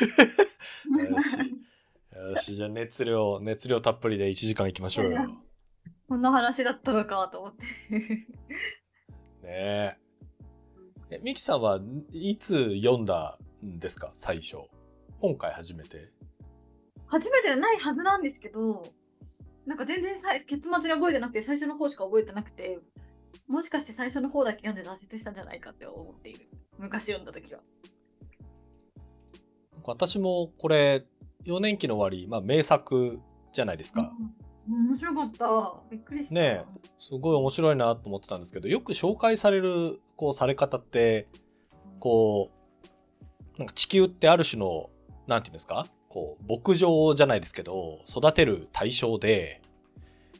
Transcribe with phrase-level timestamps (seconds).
[0.00, 1.36] よし。
[2.16, 5.26] よし、じゃあ熱量、熱量たっぷりで1時間いきましょうよ。
[5.26, 5.34] ね
[6.08, 8.26] こんな話だったのかと思って。
[9.44, 9.96] え。
[11.10, 11.80] え、ミキさんは
[12.12, 14.10] いつ読んだんですか？
[14.12, 14.56] 最初。
[15.20, 16.12] 今回初めて。
[17.06, 18.82] 初めてないはずなんですけど、
[19.66, 22.78] なんか全然さ結末に覚えてなくて、最初の方しか覚えてなくて、
[23.46, 26.48] もしかして最初の方だけ読んで挫折したんじゃないかって思っている。
[26.78, 27.60] 昔読んだ時は。
[29.84, 31.04] 私もこれ、
[31.44, 33.20] 4年期の終わり、まあ名作
[33.52, 34.12] じゃないですか。
[34.68, 35.74] うん、面白かった。
[35.90, 36.34] びっくりした。
[36.34, 36.64] ね
[36.98, 41.28] すごい面白いなと思ってたんですけど、よく紹介される、こう、され方って、
[41.98, 42.50] こ
[43.56, 44.90] う、なんか地球ってある種の、
[45.26, 45.86] なんていうんですか？
[46.08, 49.62] こう、牧場じゃないですけど、育てる対象で、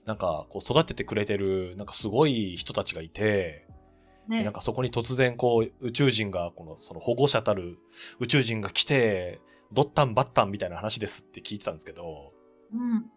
[0.05, 3.69] なんか、こう、育ててくれてる、なんかすごい人たちがいて、
[4.31, 7.79] ね、なんかそこに突然こう宇宙人がこのその保護者たる
[8.21, 9.41] 宇宙人が来て
[9.73, 12.33] ドッタンバッタンみたいな話ですって聞いてたんですけど、
[12.73, 13.11] うん、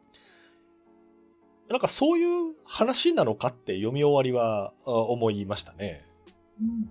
[1.70, 6.04] なんかそういう話なのかって読み終わりは思いましたね。
[6.60, 6.90] うん、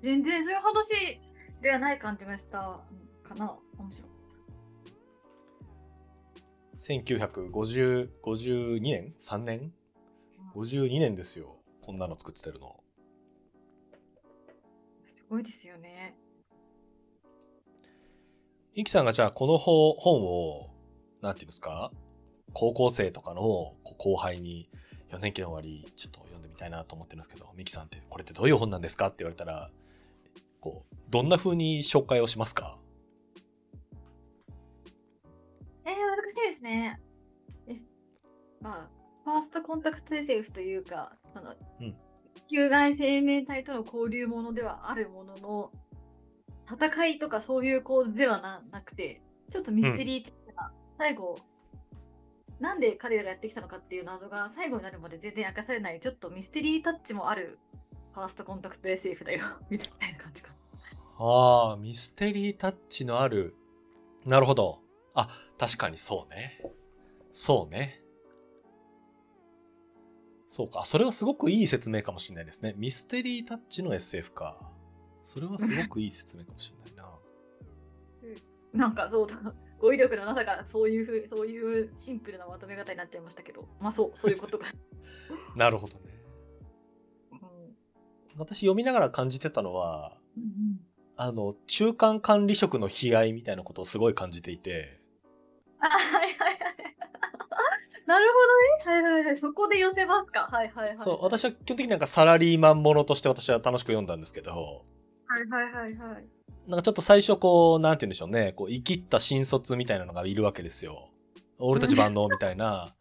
[0.00, 1.20] 全然そういう話
[1.60, 2.78] ではない感じがした
[3.24, 3.58] かな。
[3.78, 4.12] 面白い。
[7.00, 9.72] 1952年 ?3 年
[10.54, 11.61] ?52 年ですよ。
[11.84, 12.80] こんなの作ってるの。
[15.06, 16.14] すごいですよね。
[18.74, 20.70] イキさんがじゃあこの本を、
[21.20, 21.90] なんていうんですか？
[22.54, 24.70] 高校生とかの後輩に
[25.10, 29.70] 4年期の終わりちょっと読んでみたいなと思ってるんですけど、ミキさんってこれってどういう本なんですかって言われたら、
[30.60, 32.78] こう、どんな風に紹介をしますか？
[35.84, 37.00] えー、難しいですね。
[37.66, 37.76] え
[38.60, 38.90] まあ、
[39.24, 41.96] ファーストコンタクト SF というか、その、うん、
[42.50, 45.70] 球外生命体との交流ものではあるものの、
[46.70, 51.38] 戦いとかそういう構図ではななくて、ちょっとミステリーチックな、うん、最後、
[52.60, 57.58] なんで彼らがやってきたのかっていう謎が最後になるまで全然明かされない、ちょっとミステリータッチもある
[58.14, 59.40] ファーストコンタクト SF だよ、
[59.70, 60.50] みたいな感じか。
[61.18, 63.54] ああ、ミステリータッチのある。
[64.26, 64.80] なるほど。
[65.14, 65.28] あ、
[65.58, 66.60] 確かにそうね。
[67.32, 68.01] そうね。
[70.52, 70.84] そうか。
[70.84, 72.74] それはすごくいい説明かもしれないですね。
[72.76, 74.70] ミステリータッチの SF か。
[75.22, 77.06] それはすごくいい説明かもしれない
[78.74, 78.84] な。
[78.86, 79.54] なんかそうだ。
[79.80, 84.66] 語彙力のなさからそういうふうそういうシンプルなまとめ方になっちゃいましたけど、まあそう、そういうことが。
[85.56, 86.22] なるほどね。
[87.32, 87.38] うん、
[88.36, 90.50] 私読みながら感じてたのは、うんうん、
[91.16, 95.00] あの、中間管理職の悲哀みたいなことをすごい感じていて。
[95.78, 96.21] あ、はいはいはい。
[98.06, 98.26] なる
[98.84, 99.02] ほどね。
[99.04, 99.36] はいはいはい。
[99.36, 100.48] そこで寄せますか。
[100.50, 100.96] はいはいはい。
[101.00, 104.84] そう、私は基本的になんかサラリーマンものとして私は楽しく読んだんですけど。
[105.26, 106.24] はいはいはいはい。
[106.66, 108.52] なんかちょっと最初こう、なんて言うんでしょうね。
[108.52, 111.10] こう、生きった新卒みたいなのがいるわけですよ。
[111.58, 112.94] 俺たち万能みたいな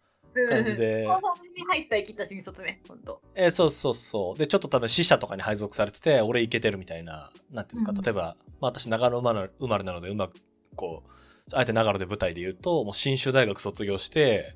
[0.50, 1.08] 感じで。
[1.56, 3.22] に入った生きった新卒ね、本当。
[3.36, 4.38] えー、そうそうそう。
[4.38, 8.02] で、ちょっと多分死者とかに配属されてて、俺いけてるみたいな、なんていうんですか。
[8.02, 10.36] 例えば、まあ私長野生まれなのでうまく、
[10.76, 11.12] こう、
[11.54, 14.56] あえて長野で舞台で言うと、もう新州大学卒業して、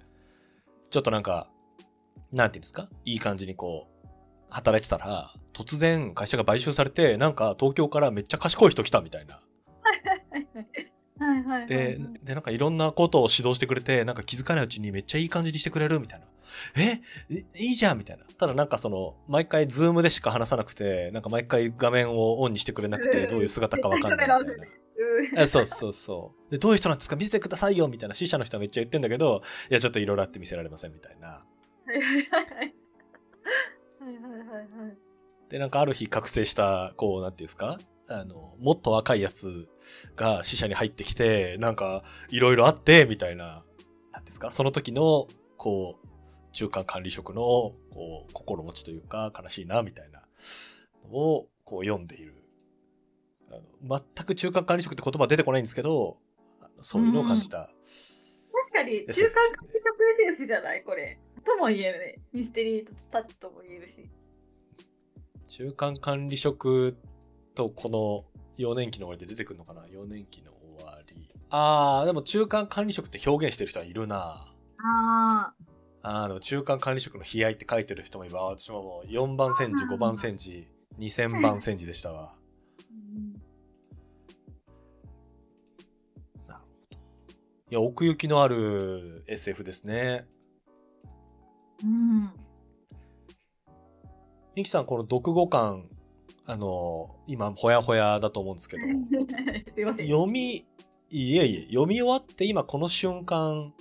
[0.90, 1.48] ちょっとなんか、
[2.32, 2.90] なんていうんですか？
[3.06, 4.08] いい感じにこう、
[4.50, 9.42] 働いてたら、突然会社が買収されて、なんか東京からめっちゃ賢い人来たみたいな。
[11.18, 16.26] はいはい、で、で、なんかいろんなことを指導してくれて、なんか気づかないうちにめっちゃいい感じにしてくれるみたいな。
[16.78, 17.02] え？
[17.56, 18.26] いいじゃんみたいな。
[18.38, 24.66] ただなんかその、毎回ズームでしか話さなくて、なんか毎回画面をオンにしてくれなくて、どういう姿かわかんないみたいな。
[25.36, 26.58] えそうそうそうで。
[26.58, 27.16] どういう人なんですか？
[27.16, 31.28] 見せてくださいよみたいな死者の人はめっちゃ言ってんだけど、いや、ちょっといろいろあって見せられませんみたいな。
[31.28, 31.44] は
[31.88, 32.24] いはいはい。
[32.24, 34.98] はいはいはいはい。
[35.50, 37.78] で、なんかある日覚醒した、こう、なんていうんですか？
[38.08, 39.68] あの、もっと若いやつ
[40.16, 43.64] が死者に入ってきて、なんか、いろいろあって、みたいな、
[44.12, 44.52] なんですか？
[44.52, 45.28] その時の、
[45.58, 46.08] こう、
[46.52, 47.76] 中間管理職の、こ
[48.30, 50.24] う、心持ちというか、悲しいな、みたいな
[51.04, 52.34] のを、こう、読んでいる
[53.52, 56.18] あの全く中間管理職って言葉出てこないんですけど、
[56.82, 57.70] そういうのを感じた。
[58.52, 61.20] 確かに、中間管理職 SF じゃないこれ。
[61.46, 62.16] とも言えるね。
[62.34, 64.10] ミステリータッチとも言えるし。
[65.48, 66.98] 中間管理職
[67.54, 68.26] とこの
[68.58, 71.30] 4年期の終わりで出てくるのかな ?4 年期の終わり。
[71.50, 74.18] ああ、でも中間管理職って表現してる人はいるな。
[74.18, 75.54] ああ。
[76.02, 80.68] あの、中間管理職の悲哀って書いてる人もいれば、私ももう4番戦時、5番戦時、
[81.00, 82.36] 2000番戦時でしたわ。
[87.76, 90.26] いや、奥行きのある SF ですね。
[91.84, 92.32] うん。
[94.56, 95.90] ミキさん、この読後感
[96.46, 98.84] あの、今、ほやほやだと思うんですけど、
[99.76, 100.08] すいません。
[100.08, 100.66] 読み、
[101.10, 103.74] いえいえ、読み終わって今この瞬間、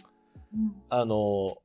[0.52, 1.58] うんあの、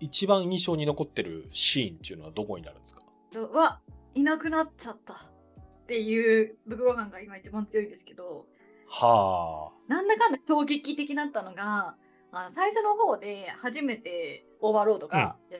[0.00, 3.02] 一番印象に残ってるシーンっていうのはどこになるんですか？
[3.34, 3.82] うわ
[4.14, 8.46] いなくなっちゃったっていう武道感が今一番強いんですけど
[8.88, 9.92] はあ。
[9.92, 11.94] なんだかんだ衝撃的だったのが
[12.32, 15.56] あの最初の方で初めてオーバーロードがやった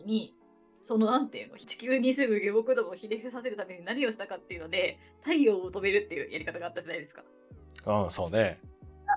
[0.00, 0.34] 時に、
[0.82, 7.22] そのなんていうの地球に住む下僕どもをひれ伏させるために何をしたかっていうので太陽を飛べるっていうやり方があったじゃないですか
[7.86, 8.60] うん、そうね。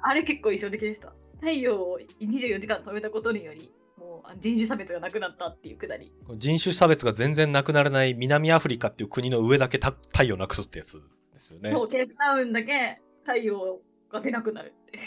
[0.04, 11.02] ああれ結構印象的でした太陽を24時間止めたことによりもうあ人種差別がなくなったっていうくだり人種差別が全然なくならない南アフリカっていう国の上だけた太陽なくすってやつ
[11.34, 11.72] ですよね。
[11.72, 13.80] そうケープタウンだけ太陽
[14.12, 15.00] が出なくなるって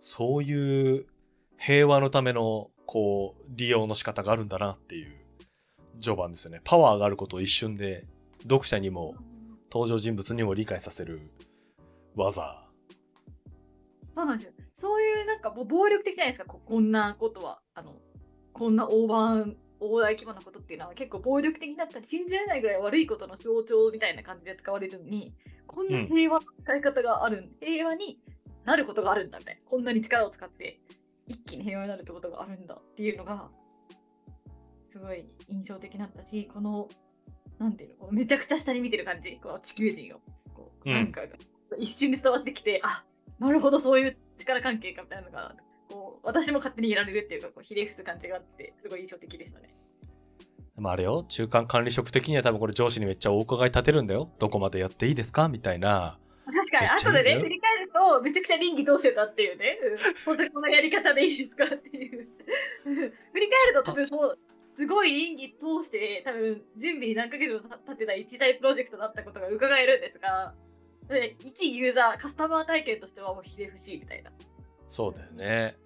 [0.00, 1.06] そういう
[1.58, 5.12] 平和のためのこう利用の仕方があるんだなっていう
[6.00, 6.60] 序盤ですよね。
[6.64, 8.06] パワーがあることを一瞬で
[8.42, 9.14] 読者にも
[9.72, 11.30] 登場人物にも理解させる
[12.14, 12.62] 技。
[14.14, 14.52] そうなんですよ。
[14.74, 17.60] そういうなんかもう暴力的じゃないですか、ここんなことは。
[17.74, 17.94] あの、
[18.52, 25.34] こんな大盤、大大規模なことっていうのは結構暴力的だったり、信じられないぐらい悪いことの象徴みたいな感じで使われるのに、
[25.66, 28.18] こんな平和の使い方がある、平和に
[28.64, 29.60] なることがあるんだみたいな。
[29.68, 30.80] こんなに力を使って
[31.26, 33.50] 一気に平和になるってことがあるんだっていうのが、
[34.88, 36.88] すごい印象的だったし、この、
[37.58, 40.20] なんていうの、めちゃくちゃ下に見てる感じ、この地球人を。
[40.54, 41.36] こううんなんかが
[41.76, 43.04] 一瞬で伝わってきて、あ
[43.38, 45.54] なるほど、そういう力関係かみたいなのが、
[45.88, 49.74] こう私も勝手にいられるっていうか、こうひれ伏す感じがあって、すごい印象的でしたね。
[50.74, 54.30] でもあれよ、中間管理職的には多分これ上司にめっちゃお伺い立てるんだよ。
[54.38, 55.48] どこまでやっていいですか？
[55.48, 56.18] みたたいな。
[56.46, 59.96] 確かに、後でね、振り返ると、めちゃくちゃ倫理通してたっていうね、 うん
[60.26, 62.28] 本当にこのやり方でいいですかっていう。
[62.84, 62.90] 振
[63.40, 64.38] り返ると、多分そう、
[64.72, 70.54] すごい倫理通して、多分準備に何ヶ月も経ってた一大プロジェクトだったことが伺えるんですが、
[71.08, 74.30] で一ユーザー、カスタマー体験としてはもうひれ伏しみたいな。
[74.88, 75.76] そうだよね。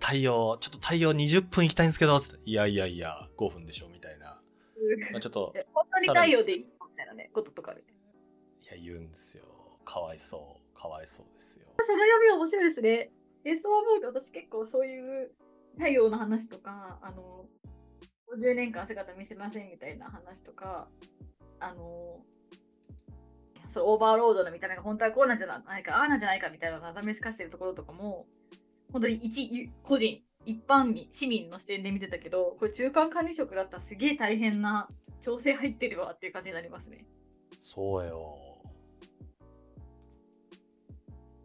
[0.00, 4.40] 太陽、ちょっと太陽20分行きたいんですけど、いやいやいや、5分でしょ、みたいな。
[5.12, 6.66] まあ、ちょっと、え本当に太陽でいいみ
[6.96, 7.82] たいなね、こととかで。
[7.82, 9.44] いや、言うんですよ。
[9.84, 10.78] かわいそう。
[10.78, 11.66] かわいそうですよ。
[11.78, 13.10] その読み面白いですね。
[13.44, 15.30] エスワーボード私結構そういう
[15.76, 17.46] 太陽の話とか、あの、
[18.36, 20.88] 50年間姿見せませんみたいな話とか、
[21.60, 22.20] あの、
[23.68, 28.26] そのオーバーロードの見た目が本当はこうなんじゃないか、ああなんじゃないかみたいなのを試しかしてるところとかも、
[28.92, 34.88] 本当に一個人、一般民、市民の視点で見てたけど、これ中間管理職だったらすげえ大変な
[35.20, 37.04] 調整入ってるわっていう感じになりますね。
[37.60, 38.38] そうよ。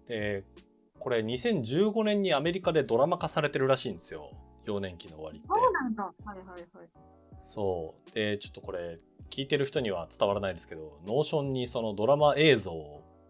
[0.07, 0.45] で、
[0.99, 4.31] これ2015年にアメリカでドラマ化されてるらしいんですよ。
[4.63, 5.47] 幼年期の終わりって。
[5.49, 6.03] なんだ。
[6.03, 6.89] はいはいはい。
[7.45, 8.11] そう。
[8.11, 8.99] で、ちょっとこれ、
[9.33, 12.71] 聞いてる人には伝わらないですけど、 Notion にそのドラマ映像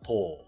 [0.04, 0.44] と、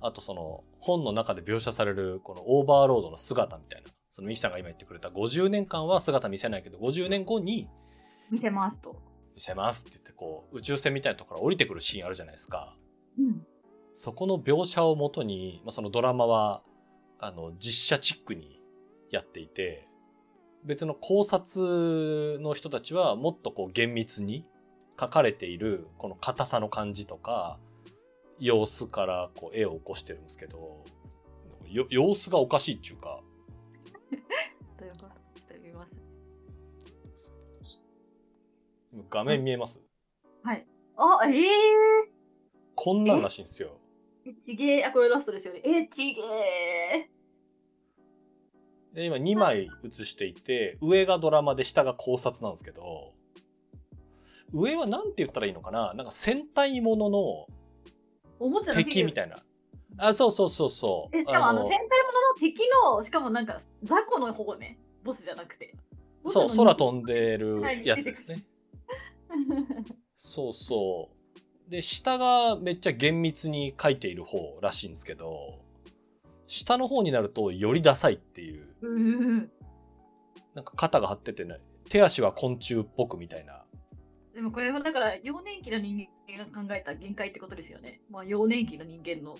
[0.00, 7.68] あとその本の中で描写されるこのオーバーロードの姿みたいな、そのミキさんが今言ってくれた50年間は姿見せないけど、50年後に
[8.30, 9.02] 見せますと。
[9.34, 12.76] 見せますって言って、こう、宇宙船みたいなところから降りてくるシーンあるじゃないですか。
[13.18, 13.44] うん。
[13.94, 16.62] そこの描写をもとに、まあ、そのドラマは、
[17.18, 18.62] あの、実写チックに
[19.10, 19.88] やっていて、
[20.64, 24.46] 別の考察の人たちはもっとこう厳密に
[24.98, 27.58] 書かれているこの硬さの感じとか、
[28.38, 30.84] 様子からこう絵を起こしてるんですけど、
[31.68, 33.22] よ様子がおかしいっていうか、
[34.78, 36.02] ちょっと見ます。
[38.92, 39.80] 今画面見えます、
[40.42, 40.66] はい。
[40.96, 42.12] あ、ええ
[42.74, 43.78] こんなんらしいんですよ。
[44.26, 45.62] ー、ちげえ、あ、これラストですよね。
[45.64, 47.10] え、ちげえ。
[48.92, 53.14] で、今2枚映していて、上がドラマで下が考察なんですけど、
[54.52, 55.94] 上は何て言ったらいいのかな？
[55.94, 57.46] なんか戦隊ものの
[58.38, 59.36] おもちゃ敵みたいな。
[59.98, 61.16] あ、そうそうそうそう。
[61.16, 61.88] え、しかもあの、戦隊もの
[62.32, 62.60] の敵
[62.96, 64.78] の、しかもなんか、雑魚の方ね。
[65.04, 65.74] ボスじゃなくて。
[66.28, 68.42] そう、空飛んでるはいやつですね。
[70.16, 71.10] そうそ
[71.68, 71.70] う。
[71.70, 75.60] で、下がめっちゃ厳密に書いている方らしいんですけど、
[76.46, 79.50] 下の方になるとよりダサいっていう、うん。
[80.54, 83.61] なんか肩が張っててね、手足は昆虫っぽくみたいな。
[84.34, 88.00] でもこれはだから、幼年期の人間が考えた限界ってことですよね。
[88.10, 89.36] まあ、幼年期の人間の。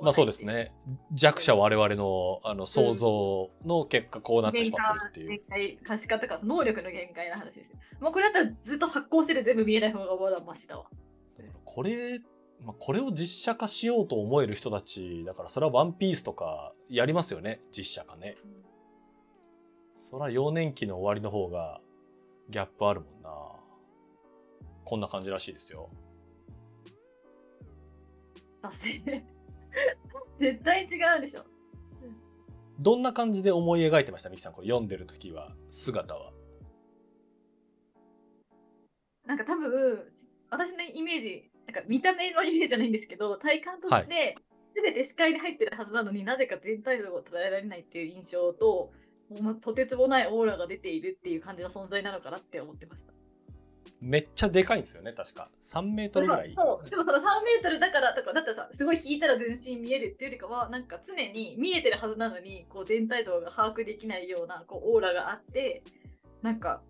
[0.00, 0.42] まあそうです。
[0.44, 0.72] ね。
[1.12, 5.28] 弱者我々のあの想像の結果こうなってしまってるっていう。
[5.28, 5.40] 限
[5.76, 7.78] 界、可視化とか、その能力の限界の話ですよ。
[8.00, 10.86] もうこれだったらずっと発光してる全部見えない方がまだマシだわ。
[11.64, 12.20] これ、
[12.64, 18.36] まあ、これを実写化しようと思える人たちだからそれはワンピースとかやりますよね実写化ね。
[19.98, 21.80] それは幼年期の終わりの方が
[22.52, 23.30] ギャップあるもんな。
[24.84, 25.90] こんな感じらしいですよ。
[28.60, 28.90] あせ
[30.38, 31.44] 絶対違うでしょ。
[32.78, 34.52] どんな感じで思い描いてましたミキさん？
[34.52, 36.32] これ読んでる時は姿は。
[39.24, 40.12] なんか多分、
[40.50, 44.36] 私のイメージ、なんか見た目のイメージじゃないんですけど、体感として、
[44.74, 48.92] 全て視界に入ってるはずなのになぜか全体像を捉えられないっていう印象と、
[49.60, 53.12] とてつもないオーラが出ているっていう感じの存在なのかなって思ってました。
[54.02, 56.52] めっちゃでかいんですよね確か3メートルぐらい。
[56.56, 65.84] そうでもその3メートルだからとかだったらさすごい引いたら全身見えるっていうよりかはなんか常に見えてるはずなのにこう全体像が把握できないようなこうオーラがあって
[66.42, 66.82] なんか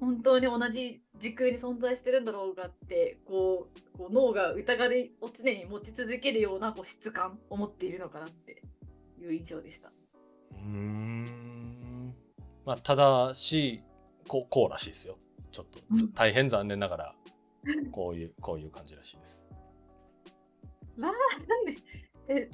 [0.00, 8.62] 本当に同じ時空に存在してるんだろうがってこうこう脳が疑いを常に持ち続けるようなこう質感を持っているのかなって
[9.20, 9.92] いう印象でした。
[10.52, 12.14] うーん
[12.64, 13.82] まあただし
[14.28, 15.18] こうこうらしいですよ
[15.50, 15.80] ちょっと
[16.14, 17.14] 大変残念ながら
[17.90, 19.46] こういうこういう感じらしいです。
[20.96, 21.14] なん
[21.64, 21.76] で
[22.28, 22.50] え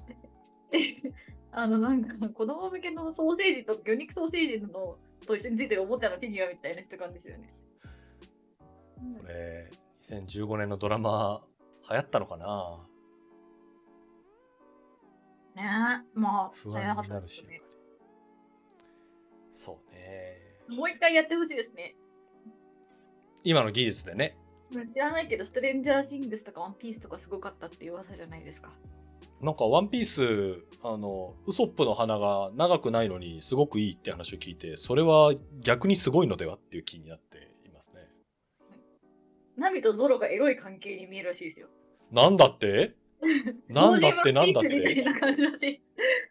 [0.73, 1.13] え
[1.51, 7.55] あのなんか子供向けのソーセージと魚肉ソーセージのと一緒についてるおもちゃのフィギュアみたいな質感ですよね。
[9.19, 11.43] これ2015年のドラマ
[11.91, 12.87] 流行ったのかな？
[15.55, 17.63] ねえまあ不安になるしね。
[19.59, 20.39] そうね
[20.69, 21.97] もう一回やってほしいですね。
[23.43, 24.37] 今の技術でね
[24.93, 28.71] 知らないけど、ストレンジャーシングスとかワンピースとかすごかったっていう噂じゃないですか。
[29.41, 38.01] なんかワンピースあのウソップの花が長くないのにすごくいいって話を聞いてそれは逆にすごいのではっていう気になっていますね
[39.57, 41.69] ナミとゾロがエロい関係に見えるらしいですよ。
[42.13, 42.95] なんだって？
[43.69, 44.71] なんだってなんだって？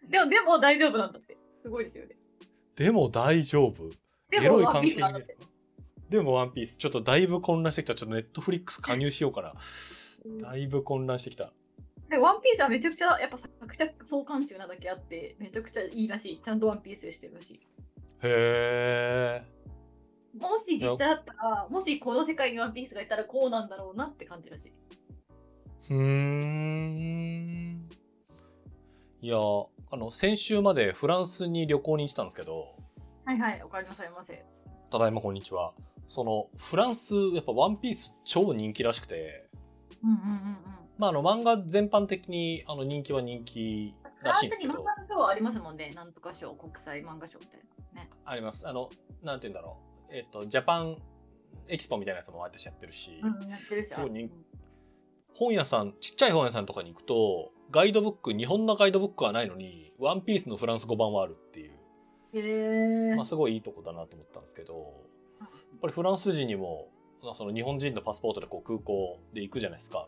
[0.09, 1.37] でも、でも大丈夫なんだって。
[1.63, 2.16] すごいですよね。
[2.77, 3.89] でも大丈夫。
[4.29, 5.37] でもワンエロい関係ピースなんだって。
[6.09, 6.77] でもワンピース。
[6.77, 7.95] ちょっとだいぶ混乱してきた。
[7.95, 9.53] ちょっとネットフリックス加入しようかな
[10.41, 11.51] だいぶ混乱してきた。
[12.09, 16.41] でワンピースはめちゃくちゃやっぱ作者総監修なだけあってめちゃくちゃいいらしい。
[16.41, 17.59] ちゃんとワンピースしてるらしい。
[18.23, 19.43] へえ
[20.39, 24.71] もし実際あったらもしこの世界にワンピースがいたらこうなんだろうなって感じらしい。
[25.89, 27.89] うーん。
[29.19, 29.37] いや
[29.89, 32.75] あの先週までフランスに旅行に行ってたんですけど
[33.25, 34.45] はいはいおかえりなさいませ
[34.91, 35.73] ただいまこんにちは。
[36.07, 39.49] そのフランスやっぱワンピース超人気らしくて
[40.03, 40.57] うんうんうんうん。
[40.97, 44.73] まああの漫画全般的にあの人気は人気フランスらしいんですけど。
[44.73, 45.91] に漫画の賞はありますもんね。
[45.95, 47.59] なんとか賞国際漫画賞みたい
[47.93, 48.09] なね。
[48.25, 48.67] あります。
[48.67, 48.89] あの
[49.23, 49.77] なんて言うんだろ
[50.09, 50.15] う。
[50.15, 50.97] えっ、とジャパン
[51.67, 54.31] エキスポみたいなやつも毎年やってるし、うんやってるしそう人うん
[55.33, 61.67] 本屋さんちっちゃい本屋さんとかに行くとガイドブック日本のガイドブックはないのにワンピースのフランス語版はあるってい
[63.11, 64.73] う、まあ、すごいいいとこだなと思ったんですけど
[65.39, 65.49] やっ
[65.81, 66.87] ぱりフランス人にも
[67.21, 70.07] まあその日本人のパスポートでこう空港で行くじゃないですか。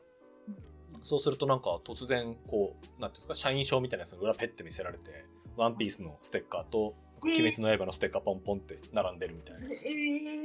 [1.04, 5.26] そうするとなんか突然こうなんていうんですか社員証みたいなやつの裏ペッて見せられて
[5.56, 6.94] ワンピースのステッカーと
[7.26, 9.68] 「へー鬼滅の刃」のステッカーポンポンって並んでるみたいな。
[9.68, 10.39] えー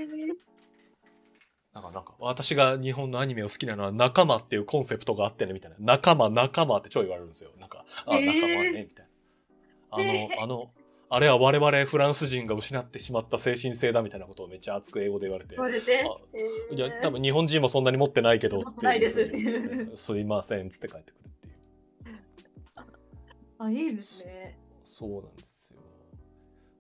[1.75, 5.77] なんかなんか私が日本のアニメを好きなのは仲間っていうコンセプトがあってねみたいな。
[5.81, 7.51] 仲間仲間って超言われるんですよ。
[7.59, 9.11] なんかあ仲間ねみたいな。
[9.91, 10.71] あの、 あの
[11.11, 15.57] あれは我々フランス人が失ってしまった精神性だみたいなことをめっちゃ熱く英語で言われて。
[16.71, 21.55] いや多分日本人もそんなに持ってないけど持ってないですっていうすいませんっつって帰ってくるっていう。
[23.59, 24.59] あいいですね。
[24.85, 25.81] そうなんですよ。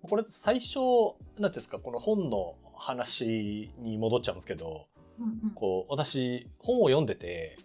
[0.02, 4.86] これ最初なんていうんですかこの本の話に戻っちゃうんですけど
[5.18, 7.58] うんうんこう私本を読んでて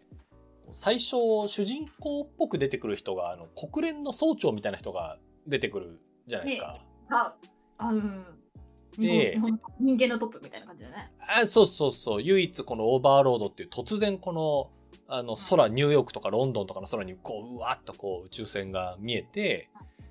[0.72, 1.16] 最初
[1.48, 6.80] 主人公っぽく出てくる人があの国連の総長みたいな人が出てくるじゃないですか。
[7.10, 7.34] あ、
[7.80, 8.26] あうん。
[8.92, 9.40] 日で
[9.80, 11.12] 人間のトップみたいな感じだね。
[11.20, 14.70] あそうそうそう唯一このオーバーロードっていう突然この
[15.08, 19.70] あの空ニューヨークとかロンドンとかの空にこううわっとこう宇宙船が見えて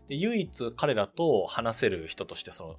[0.09, 2.77] で唯一彼らと話せる人としてそのあ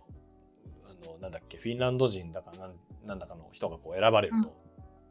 [1.06, 2.75] のなんだっけフィンランド人だかなん
[3.06, 4.56] なんだかの人がこう選ばれると。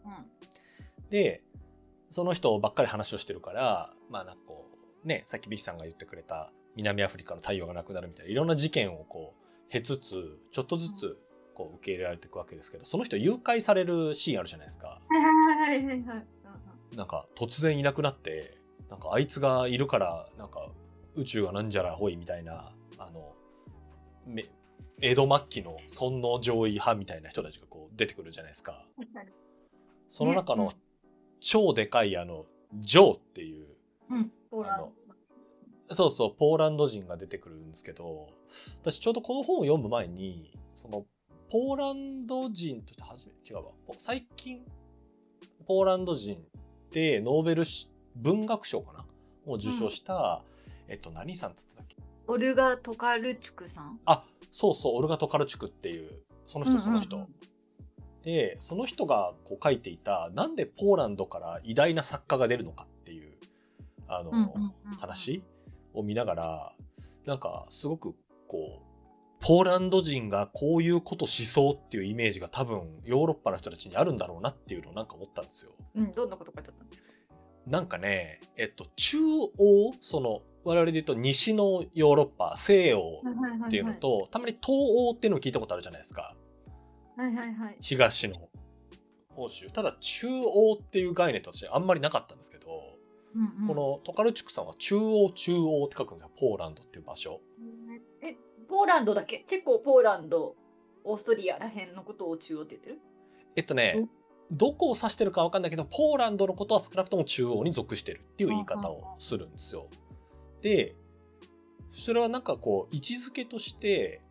[0.05, 1.11] うん。
[1.11, 1.43] で
[2.11, 4.71] その人ばっかり話をしてるからまあなんかこ
[5.05, 11.19] うねさっきビキさんが言ってくれた南アフリカの太陽がなくなるみたいないろんな事件をこう経つつちょっとずつ
[11.55, 15.01] こう受け入れられていくわけですけどその人誘拐されるシーンあるじゃないですか。
[16.97, 20.71] なんか突然いなくなってなんかあいつがいるからなんか
[21.15, 23.35] 宇宙がなんじゃらほいみたいなあの
[24.27, 24.45] め
[25.01, 28.85] 江戸末期の尊王攘夷派みたいな人たちがこう出てくるじゃないですか。
[30.09, 30.71] その中のね
[31.41, 33.67] 超でかいあのジョーっていう
[35.91, 38.29] そうそうポーランド人が出てくるんですけど
[38.83, 41.05] 私ちょうどこの本を読む前にその
[41.51, 43.63] ポーランド人として初めて違うわ。
[43.99, 44.63] 最近
[45.67, 46.45] ポーランド人
[46.91, 47.65] でノーベル
[48.17, 49.05] 文学賞かな？
[49.47, 50.43] を受賞した、
[50.87, 51.97] うん、えっと何さんっつったっけ？
[52.27, 54.01] オルガ・トカルチュクさん。
[54.07, 54.25] あ
[54.59, 56.11] そうそうオルガ・トカルチュクっていう
[56.45, 57.29] その人その人、うんうん。
[57.29, 63.35] うん、でその人がこう書いていたなんでポーランドから偉大な作家が出るのかっていう
[64.09, 65.45] あの、うんうんうんうん、話
[65.95, 66.73] を見ながら
[67.25, 68.17] なんかすごく
[68.49, 68.89] こう
[69.39, 75.71] ポーランド人がこういうことしそうっていうイメージが多分ヨーロッパの人たちにあるんだろうなっていうのをなんか思ったんですよ。
[75.95, 77.08] うん、どんなこと書いてあったんですか
[77.69, 83.23] なんかね、えっと、中央、その、我々で言うと西のヨーロッパ、西洋
[83.67, 86.35] っていうのと、はいはいはいはい、たまに東欧っていうのを聞いたことあるじゃないですか。
[87.17, 87.77] はいはいはい。
[87.81, 88.49] 東の
[89.37, 89.71] 欧州。
[89.71, 92.97] ただ中央っていう概念としてあんまりなかったんですけど、
[93.35, 96.31] うんうん、このトカルチュクさんは中央中央って書くんですよ。
[96.39, 97.41] ポーランドっていう場所。
[98.23, 98.37] え、
[98.69, 99.45] ポーランドだけ？
[99.47, 100.55] チェコ、ポーランド、
[101.05, 102.99] オーストリアらへんのことを中央って言ってる？
[103.57, 104.07] えっとね、
[104.51, 109.89] どこを指してるか分かんないけど、ポーランドのことは少なくとも中央に属してるっていう言い方をするんですよ。
[110.63, 110.95] で、
[111.93, 114.23] それはなんかこう、位置づけとして、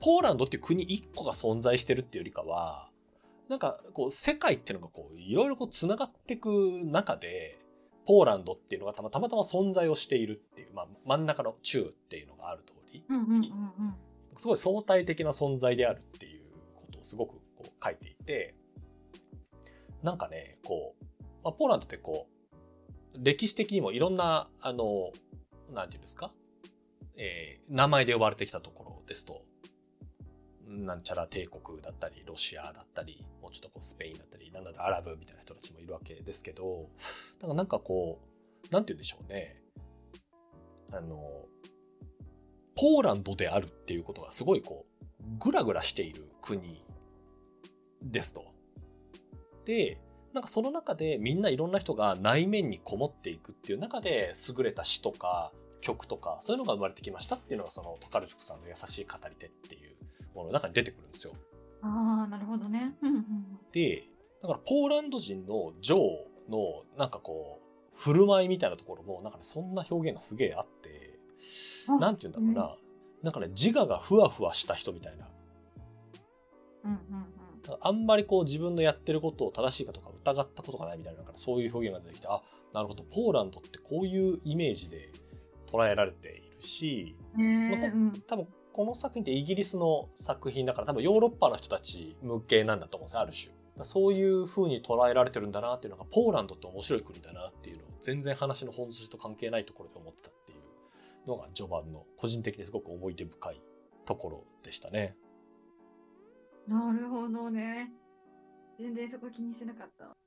[0.00, 2.90] ポーランドっていう国1個が存在してるっていうよりかは、
[3.48, 6.50] なんかこう、世界っていうのがこう、いろいろこう、繋がっていく
[6.84, 7.58] 中で、
[8.06, 13.04] ポーランドっていうのがたまたま存在をしているっていう、まあ、真ん中の中っていうのがある通り、
[14.36, 16.44] すごい相対的な存在であるっていう
[16.76, 18.54] ことをすごくこう書いていて、
[20.02, 21.04] なんかね、こう、
[21.44, 22.26] まあ、ポーランドってこ
[23.14, 25.12] う、歴史的にもいろんな、あの、
[25.72, 26.32] なんていうんですか、
[27.16, 29.42] えー、名前で呼ばれてきたところですと、
[30.66, 36.88] なんちゃら帝国だったり、ロシアだったり、もうちょっとこうスペインだったり、なんだろアラブみたいな人たちもいるわけですけど、
[37.38, 39.62] だからなんかこう、なんて言うんでしょうね。
[40.92, 41.46] あの、
[42.76, 46.84] ポーランドであるっていうことがすごいこう、ぐらぐらしている国
[48.02, 48.49] ですと。
[49.64, 49.98] で、
[50.32, 59.96] なんかその中でみんないろんな人が内面にこもっていくっていう中で優れた詩とか曲とかそういうのが生まれてきましたっていうのがそのトカルチュクさんの優しい語り手っていう
[60.34, 61.34] ものの中に出てくるんですよ。
[61.82, 62.94] ああなるほどね。
[63.72, 64.04] で
[64.42, 67.60] だからポーランド人のジョーのなんかこ
[67.94, 71.18] う振る舞いみたいなところもなんかねそんな表現がすげえあって
[71.98, 72.78] なんて言うんだろうな、うん、
[73.24, 75.28] なんかね自我がふわふわした人みたいな。
[76.84, 77.39] うんうん
[77.80, 82.42] あんまりこう自分のやってることを正しいかとか疑ったことがないみたいなからそういう表現が出てきてあ
[82.72, 85.10] なるほどポーランドってこういうイメージで
[85.70, 93.52] 捉えられているし、まあ、多分この作品ってイギリスの作品だから多分ヨーロッパの人たち向けなんだと思うんですよある種。
[93.84, 103.62] そういう風に捉えられてるんだなっていうのがポーランドって面白い国だなっていうのを全然話の本筋と関係ないところで思ってたっていうのが序盤の個人的にすごく思い出深い
[104.04, 105.16] ところでしたね。
[106.70, 107.90] なるほどね。
[108.78, 110.19] 全然そこ気にしてなかった。